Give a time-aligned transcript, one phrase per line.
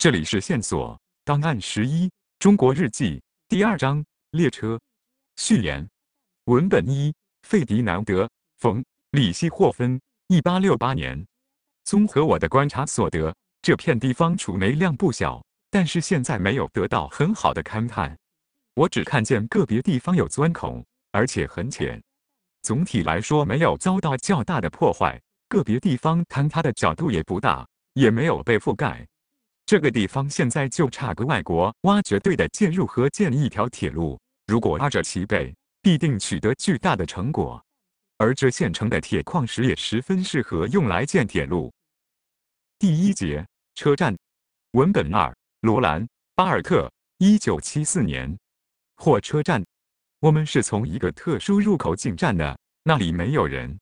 [0.00, 4.80] 这里是线索档案十一中国日记第二章列车
[5.36, 5.86] 序言
[6.44, 7.12] 文本一
[7.42, 8.24] 费迪南德·
[8.60, 11.22] 冯·里希霍芬，一八六八年。
[11.84, 18.16] 综合我的观察所得，这片地方储煤量不小，但是现在没有得到很好的勘探。
[18.72, 20.82] 我只看见个别地方有钻孔，
[21.12, 22.02] 而且很浅。
[22.62, 25.20] 总体来说，没有遭到较大的破坏。
[25.50, 29.06] 个别地方坍塌的角度也不大，也没有被覆盖。
[29.70, 34.18] 这个地方现在就差个外国挖掘队的介入和建一条铁路。
[34.48, 37.64] 如果二者齐备，必定取得巨大的成果。
[38.16, 41.72] 而这现成的铁矿石也十分适合用来建铁路。
[42.80, 43.46] 第一节
[43.76, 44.12] 车站
[44.72, 48.36] 文本二罗兰巴尔特，一九七四年。
[48.96, 49.64] 火车站，
[50.18, 53.78] 我们是从一个特殊入口进站的，那里没有人。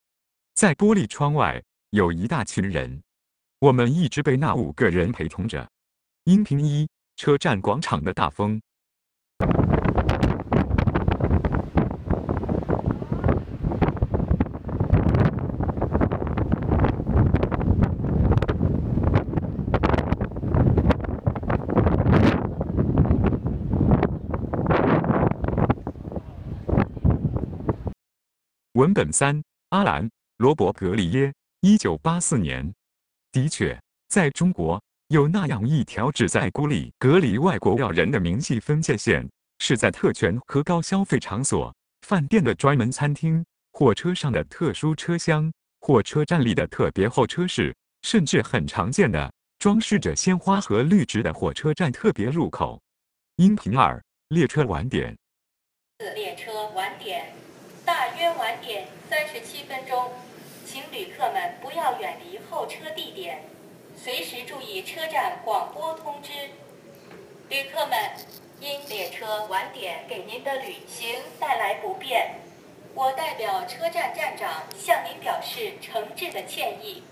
[0.54, 3.02] 在玻璃窗外有一大群人，
[3.58, 5.66] 我们一直被那五个人陪同着。
[6.28, 8.60] 音频一：车站广场的大风。
[28.72, 30.10] 文本三：阿兰。
[30.36, 32.74] 罗伯格里耶，一九八四年。
[33.32, 34.78] 的确，在中国
[35.08, 39.26] 有那样一条旨在孤立、隔离外国要人的明细分界线，
[39.58, 43.42] 是在特权和高消费场所、饭店的专门餐厅、
[43.72, 45.50] 火车上的特殊车厢、
[45.80, 52.78] 火车站里的特别候车室，甚至很常见的装饰着鲜花和绿植的火车站特别入口。
[53.36, 55.16] 音频二：列车晚点。
[56.14, 57.32] 列车晚点，
[57.82, 60.12] 大约晚点三十七分钟。
[60.66, 63.42] 请旅客们不要远离候车地点，
[64.10, 66.32] 随时注意车站广播通知。
[67.50, 67.94] 旅客们，
[68.58, 72.40] 因列车晚点给您的旅行带来不便，
[72.94, 77.02] 我代表车站站长向您表示诚挚的歉意。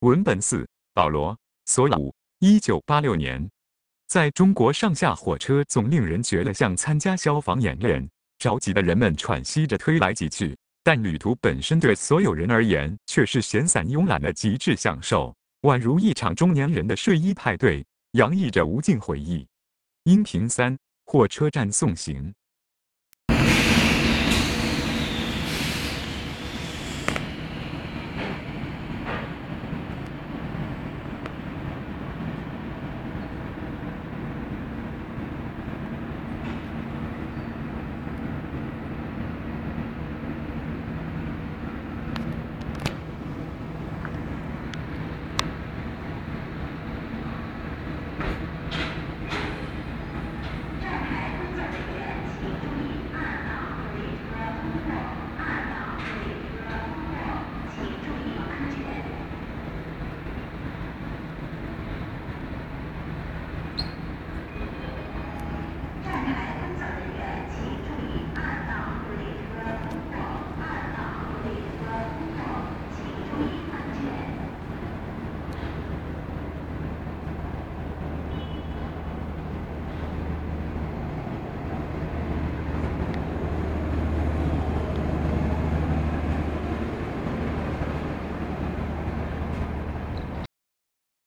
[0.00, 1.32] 文本四：保罗·
[1.64, 3.48] 索鲁，一九八六年。
[4.08, 8.06] 在中国上下火车总令人觉得像参加消防演练，
[8.38, 10.54] 着急的人们喘息着推来挤去。
[10.86, 19.44] 但旅途本身对所有人而言却是闲散慵懒的极致享受，宛如一场中年人的睡衣派对，洋溢着无尽回忆。
[20.04, 22.32] 音频三：火车站送行。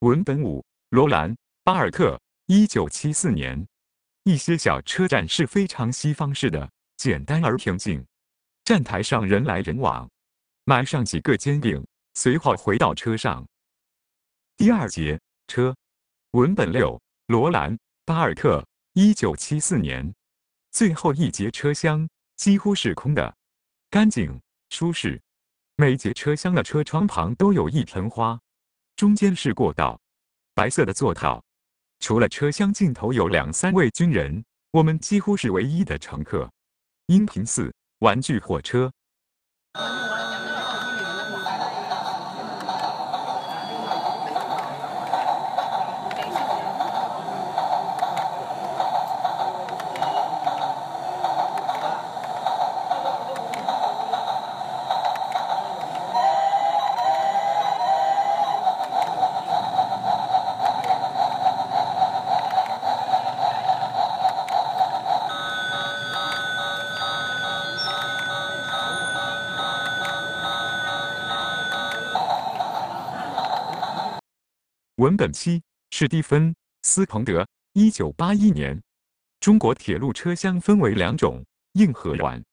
[0.09, 1.31] 文本五：罗兰·
[1.64, 3.68] 巴尔特，一九七四年。
[4.24, 8.03] 一些小车站是非常西方式的，简单而平静。
[8.64, 10.09] 站台上人来人往，
[10.64, 13.47] 买上几个煎饼，随后回到车上。
[14.58, 15.75] 第二节车，
[16.31, 20.12] 文本六：罗兰·巴尔特，一九七四年。
[20.72, 23.36] 最后一节车厢几乎是空的，
[23.91, 24.41] 干净
[24.72, 25.22] 舒适。
[25.76, 28.40] 每节车厢的车窗旁都有一盆花。
[28.99, 29.97] 中间是过道，
[30.53, 31.41] 白色的座套，
[32.01, 36.51] 除了车厢尽头有两三位军人，我们几乎是唯一的乘客。
[37.05, 38.91] 音频四：玩具火车。
[74.99, 76.51] 文本七，史蒂芬·
[76.81, 78.78] 斯彭德，一九八一年。
[79.40, 81.41] 中国铁路车厢分为两种，
[81.75, 82.43] 硬和软。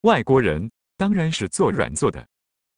[0.00, 2.26] 外国人当然是坐软座的，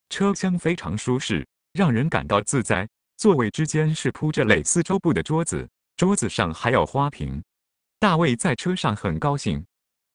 [0.09, 2.89] 车厢非常舒适，让人感到自在。
[3.17, 7.41] 座位之间是铺着蕾丝桌布的桌子，桌子上还有花瓶。
[8.01, 9.65] 大卫在车上很高兴。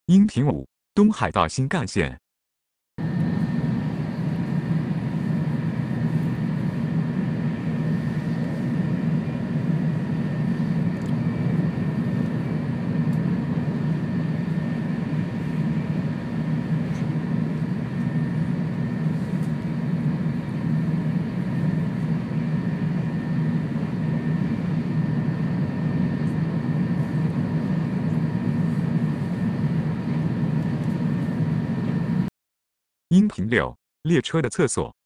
[0.07, 2.19] 音频五：东海道新干线。
[33.27, 34.96] 平柳：列车的厕所。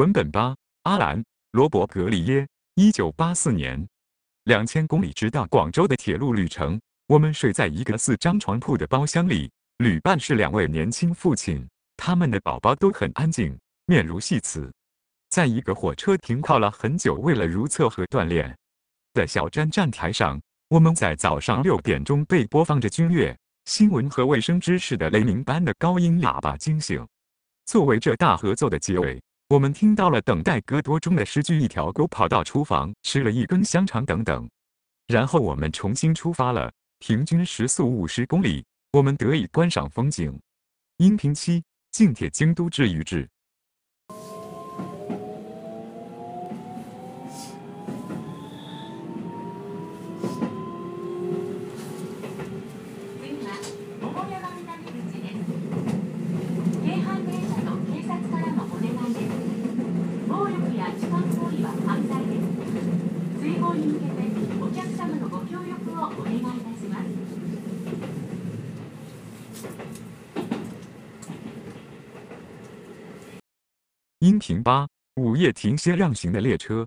[0.00, 1.20] 文本八，阿兰·
[1.50, 3.86] 罗伯格里耶，一九八四年，
[4.44, 6.80] 两千公里直到广州的铁路旅程。
[7.06, 11.68] 我们睡在一个四张床铺的包厢里，旅伴是两位年轻父亲，
[11.98, 13.54] 他们的宝宝都很安静，
[13.84, 14.72] 面如细瓷。
[15.28, 18.56] 在一个火车停靠了很久，为了如厕和锻炼
[19.12, 23.36] 的小站站台上，我们在早上六点钟被播放着军乐、
[23.66, 27.06] 新闻和卫生知识的雷鸣般的高音喇叭惊醒。
[27.66, 29.20] 作为这大合奏的结尾。
[29.50, 34.48] 我们听到了等待戈多中的诗句：“一条狗跑到厨房吃了一根香肠”等等。
[35.08, 40.40] 然后我们重新出发了，平均时速五十公里，我们得以观赏风景。
[40.98, 43.28] 音频七：近铁京都至宇治。
[74.40, 76.86] 音频八：午夜停歇让行的列车。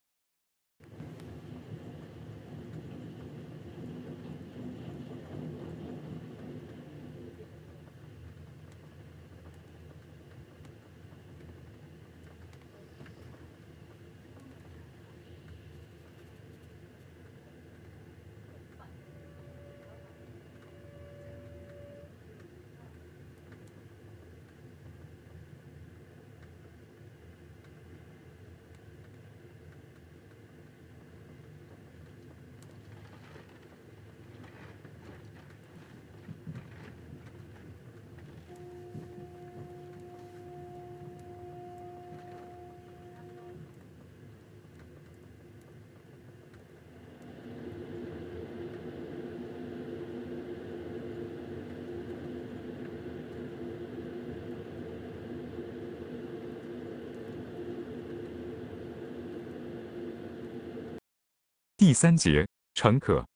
[61.85, 63.27] 第三节，乘客，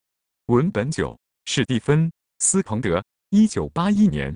[0.46, 2.08] 文本九，史蒂芬·
[2.39, 4.34] 斯彭德，一九八一年。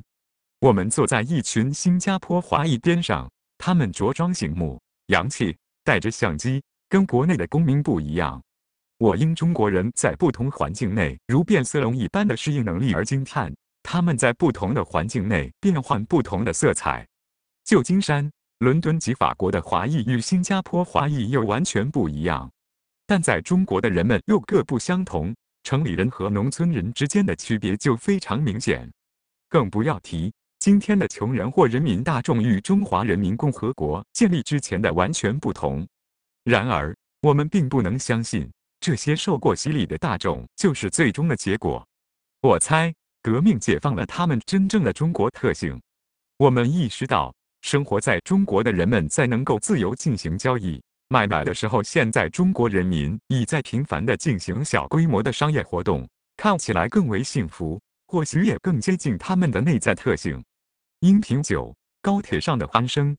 [0.60, 8.44] 我们坐在一群新加坡华裔边上，他们着装醒目、洋气，带着相机，跟国内的公民不一样。
[8.98, 13.50] 我因中国人在不同环境内如变色龙一般的适应能力而惊叹，
[13.82, 17.08] 他们在不同的环境内变换不同的色彩。
[17.64, 22.52] 旧金山、伦敦及法国的华裔与新加坡华裔又完全不一样。
[23.12, 28.90] 但在中国的人们又各不相同，城里人和农村人之间的区别就非常明显，
[29.50, 35.86] 更不要提今天的穷人或人民大众与中华人民共和国建立之前的完全不同。
[36.46, 38.50] 然而，我们并不能相信
[38.80, 41.86] 这些受过洗礼的大众就是最终的结果。
[42.40, 45.78] 我猜，革命解放了他们真正的中国特性。
[46.38, 50.82] 我们意识到，生活在中国的人们在能够自由进行交易。
[51.12, 57.78] 买卖的时候，现在中国人民已在频繁的进行小规模的商业活动，看起来更为幸福，
[58.08, 60.42] 或许也更接近他们的内在特性。
[61.02, 63.14] 音频九：高铁上的欢声。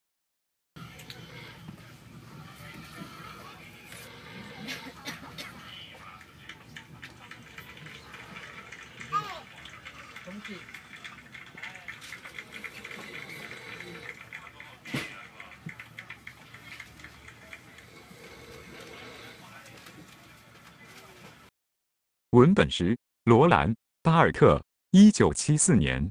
[22.33, 23.71] 文本时，罗兰·
[24.03, 24.59] 巴尔特，
[24.93, 26.11] 一九七四年。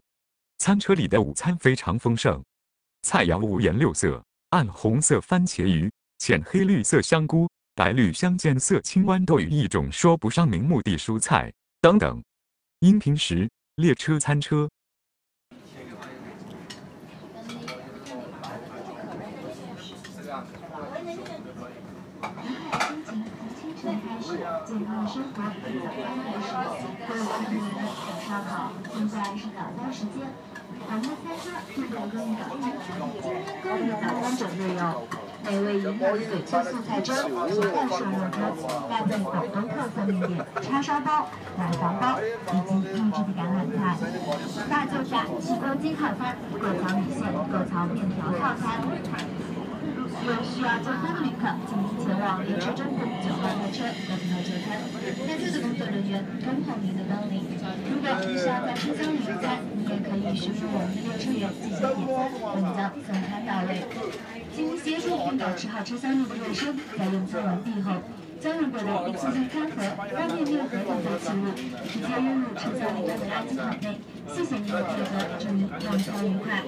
[0.60, 2.44] 餐车里的午餐非常丰盛，
[3.02, 11.52] 菜肴五颜六色：暗红色番茄鱼、浅黑绿色香菇、白绿相间色青豌豆与一种说不上名目的蔬菜
[11.82, 12.24] 等等。
[12.82, 14.70] 音频时，列车餐车。
[25.12, 26.96] 生活，安全的食物。
[27.06, 27.76] 各位朋友们，
[28.08, 28.72] 早上好！
[28.96, 30.24] 现在是早餐时间，
[30.88, 32.64] 早餐餐车正在供应早餐。
[33.12, 35.04] 今天供应的早餐种类有
[35.44, 38.40] 美味营养的翡翠素菜粥、皮蛋瘦肉粥、
[38.90, 41.28] 大份广东特色面点、叉烧包、
[41.58, 44.00] 奶黄包以及秘制的橄榄菜。
[44.70, 48.80] 大救下西锅鸡套餐、过桥米线、过桥面条套餐。
[50.26, 54.78] 有需要就餐的旅客，请您前往列车中部九号列车购票就餐。
[55.26, 57.42] 在座的工作人员恭候您的光临。
[57.90, 63.82] 如果您需要在车厢里用餐，你也可以询问我们的列车员进行点餐，我们将送餐到位。
[64.54, 67.98] 请您协助并保持好车厢内的卫生，在用餐完毕后，
[68.40, 69.82] 将用过的一次性餐盒、
[70.14, 71.50] 方便面盒等废弃物
[71.90, 73.98] 直接扔入车厢里的垃圾桶内。
[74.30, 76.62] 谢谢您的配合，祝您用餐愉快。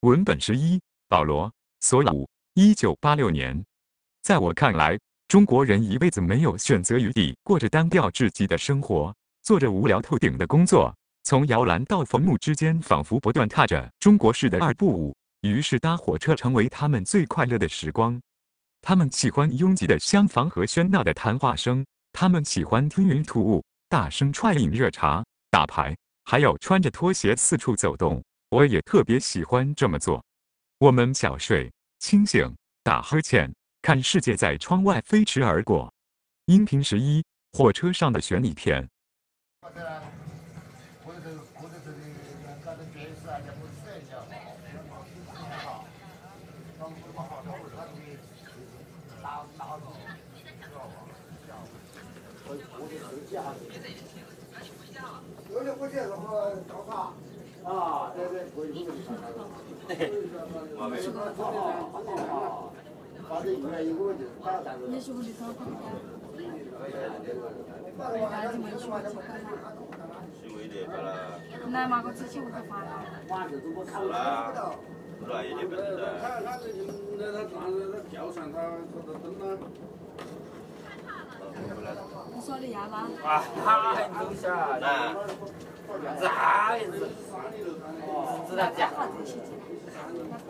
[0.00, 1.48] 文本之一，保罗·
[1.80, 2.14] 索朗，
[2.54, 3.64] 一九八六年。
[4.22, 4.98] 在我看来，
[5.28, 15.14] 中国人一辈子没有选择余地，过着单调至极的生活，做着无聊透顶的工作，从摇篮到坟墓之间，仿佛不断踏着中国式的二步舞。
[15.40, 18.20] 于是搭火车成为他们最快乐的时光。
[18.80, 23.64] 他们喜欢拥挤的厢房和喧闹的谈话声，他们喜欢吞云吐雾。
[23.92, 25.94] 大声踹饮热茶、打牌，
[26.24, 30.24] 还有穿着拖鞋四处走动，我也特别喜欢这么做。
[30.78, 32.50] 我们小睡、清醒、
[32.82, 35.92] 打呵欠，看世界在窗外飞驰而过。
[36.46, 37.22] 音频十一：
[37.52, 38.88] 火车上的悬疑片。
[55.50, 57.12] 有的火箭是和高卡
[58.54, 58.60] 我
[60.90, 61.56] 没说好好
[62.28, 62.72] 好，
[63.28, 64.80] 反正原因我就打打个。
[64.88, 65.62] 你喜欢的高卡？
[71.70, 72.86] 来嘛，我自己屋头发了。
[73.86, 74.52] 是啦，
[75.28, 76.20] 来一点不能的。
[76.20, 76.62] 他他是
[77.16, 79.58] 那他当时那吊船他他他灯呢？
[82.34, 83.08] 你说的要吗？
[83.24, 84.78] 啊，他还东西啊，
[86.04, 87.08] 那这孩子，
[88.48, 88.90] 知道讲。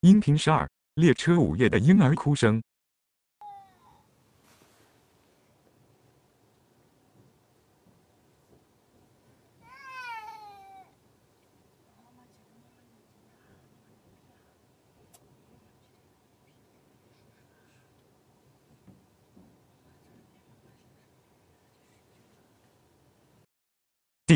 [0.00, 2.62] 音频十二：列车午夜的婴儿哭声。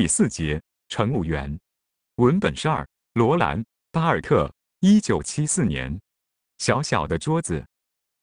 [0.09, 1.57] 四节，乘务员。
[2.17, 3.63] 文本是二，罗兰·
[3.93, 6.01] 巴尔特，一九七四年。
[6.57, 7.65] 小小的桌子，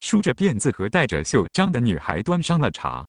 [0.02, 3.08] 梳着辫子和带着袖章的女孩端上了茶。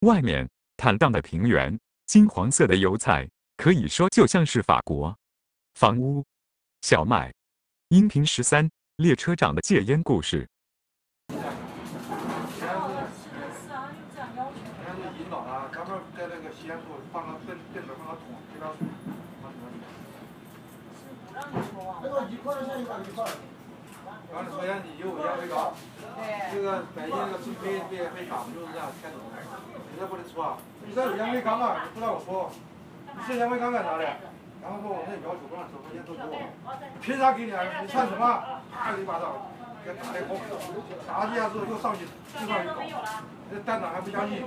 [0.00, 5.16] 外面坦荡的平原，金黄色的油菜，可以说就像是法国。
[5.74, 6.24] 房屋，
[6.80, 7.32] 小麦。
[7.88, 10.48] 音频十三，列车长的戒烟故事。
[22.44, 22.60] 刚才
[24.50, 25.72] 抽烟你有烟灰缸，
[26.52, 29.40] 这个北京那个纸杯被被打，就是这样开走的。
[29.90, 30.58] 你这不能抽啊！
[30.84, 32.50] 你这有烟灰缸啊，你不让我抽，
[33.16, 34.04] 你是烟灰缸干啥的？
[34.60, 36.36] 然后说我那要求不让抽，烟都给我，
[37.00, 37.64] 凭啥给你啊？
[37.80, 38.44] 你算什么？
[38.70, 39.32] 啪一巴掌，
[39.82, 43.00] 给打的好，打几下之后又上去又上去搞，
[43.50, 44.44] 这站长还不相信，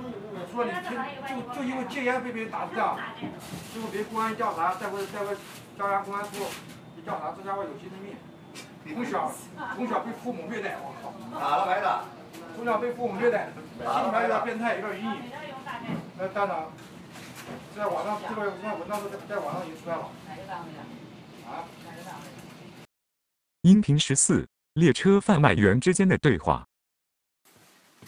[0.54, 0.94] 说你听
[1.26, 2.94] 就就因为戒烟被别人打成这样，
[3.74, 5.34] 最后别公安调查，再回再回
[5.76, 6.46] 朝阳公安处
[7.08, 8.14] 一调查，这家伙有精神病。
[8.94, 9.32] 从小
[9.74, 11.40] 从小被父母虐待，我靠！
[11.40, 12.04] 打了没的？
[12.54, 13.48] 从小被父母虐待，
[13.78, 15.22] 心里面有点变态，有点阴影。
[16.18, 16.70] 那站长，
[17.74, 20.66] 在网上这边有什么文章都在在网上已经出来了哪个单位。
[21.50, 21.64] 啊？
[23.62, 26.66] 音频十四：列车贩卖员之间的对话。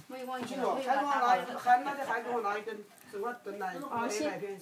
[0.08, 3.78] 没关系是哦，还给我拿一根，还那个还给我拿一根，是我炖来一
[4.24, 4.58] 百片。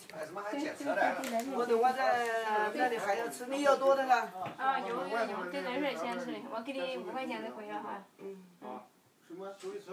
[1.54, 2.26] 我等我在
[2.74, 4.28] 那里还要吃，你要多的啦？
[4.56, 8.04] 啊，有有有，这热水先吃的，我给你五块钱就可以了哈。
[8.18, 8.42] 嗯。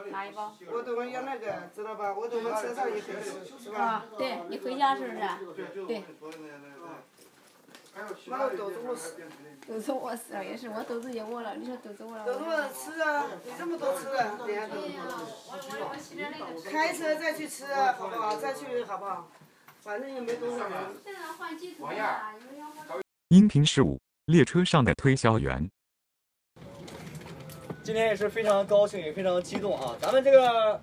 [0.09, 0.55] 拿一包。
[0.71, 2.13] 我等会有那个，知道吧？
[2.13, 3.77] 我等会车上也可以吃，是吧？
[3.79, 5.19] 啊，对你回家是不是？
[5.85, 6.03] 对。
[7.95, 9.15] 那个肚子我吃。
[9.65, 12.25] 肚子饿死了也是，我肚子也饿了，你说肚子饿了。
[12.25, 16.69] 肚子饿吃啊，你这么多吃啊，你还肚子。
[16.69, 18.35] 开车再去吃啊，好不好？
[18.37, 19.31] 再去好不好？
[19.79, 20.77] 反正也没多少人。
[21.79, 22.05] 王燕。
[23.29, 25.69] 音频十五：列车上的推销员。
[27.83, 29.95] 今天也是非常高兴，也非常激动啊！
[30.01, 30.81] 咱们这个，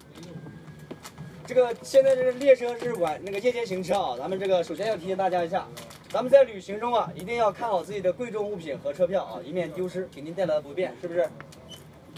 [1.47, 4.17] 这个现在这个列车是晚那个夜间行车啊。
[4.19, 5.67] 咱们这个首先要提醒大家一下，
[6.09, 11.29] 咱们在旅行中啊，一定要看好自己的贵重物品和车票啊，以免丢失，给您带来不便，是不是？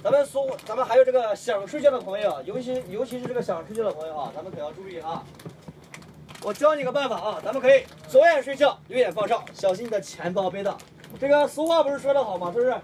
[0.02, 5.24] 咱们所，咱们还有这个想睡觉的朋友，尤其尤其是这个想睡觉的朋友啊，咱们可要注意啊！
[6.42, 10.76] 我教你个办法啊，咱们可以左眼睡觉，右眼放哨，小心你的钱包被盗。
[11.18, 12.52] 这个俗话不是说的好吗？
[12.52, 12.74] 是不是？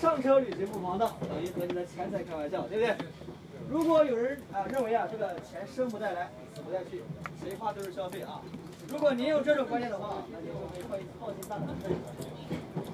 [0.00, 2.94] 上车旅行不防盗，等于和你的钱财开玩笑，对不对？
[3.68, 7.02] 如果有人啊认为啊这个钱生不带来，死不带去，
[7.42, 8.40] 谁花都是消费啊。
[8.88, 11.90] 如果您有这种观念的话，那您就可以放心大胆的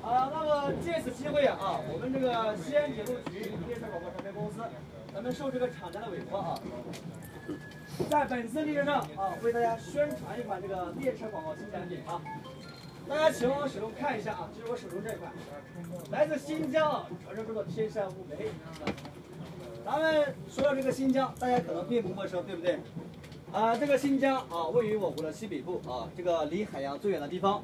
[0.03, 0.29] 啊。
[0.35, 4.63] 那么借此机会啊，我们这个西安铁路局列车广播传媒公司，
[5.15, 6.59] 咱们受这个厂家的委托啊，
[8.11, 12.21] 在本次列车上啊，为大家宣传一款这个列车广告新产品啊。
[13.09, 15.31] 大家请往我手中看一下啊，就是我手中这一款，
[16.11, 18.49] 来自新疆，传说中的天山乌梅。
[19.85, 22.79] 咱们说到这个新疆，大家可能并不陌生，对不对？
[23.53, 27.63] 啊，这个新疆啊，位于我国的西北部啊，这个离海洋最远的地方，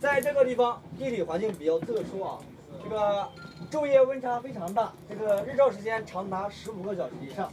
[0.00, 2.38] 在这个地方地理环境比较特殊啊，
[2.82, 3.28] 这个
[3.70, 7.50] 昼夜温差非常大，这个日照时间长达十五个小时以上。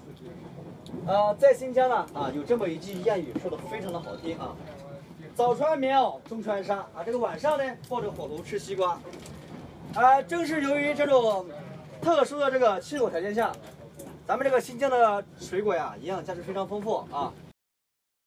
[1.05, 4.55] 呃，在新疆呢啊，有这么一句谚语，说的非常的好听啊。
[5.35, 7.03] 早穿棉袄，中穿纱啊！
[7.05, 8.99] 这个晚上呢，抱着火炉吃西瓜。
[9.93, 11.45] 啊，正是由于这种
[12.01, 13.49] 特殊的这个气候条件下，
[14.27, 17.33] 咱们这个新疆的水果呀，营养价值非常丰富啊。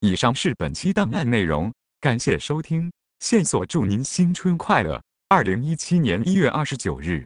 [0.01, 2.91] 以上是本期档案内容，感谢收听。
[3.19, 5.01] 线索祝您新春快乐！
[5.29, 7.25] 二零一七年一月二十九日。